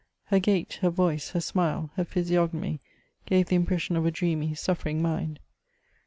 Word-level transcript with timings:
Her 0.31 0.39
gait, 0.39 0.79
her 0.81 0.89
Toice, 0.89 1.29
her 1.33 1.39
smile, 1.39 1.91
her 1.95 2.03
physiognomy, 2.03 2.79
gave 3.27 3.49
the 3.49 3.55
impression 3.55 3.95
of 3.95 4.03
a 4.03 4.09
dreamy, 4.09 4.55
suffering 4.55 4.99
mind. 4.99 5.39